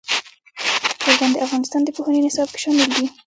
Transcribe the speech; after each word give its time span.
چرګان 1.01 1.31
د 1.33 1.37
افغانستان 1.45 1.81
د 1.83 1.89
پوهنې 1.95 2.19
نصاب 2.25 2.47
کې 2.53 2.59
شامل 2.63 2.89
دي. 2.95 3.05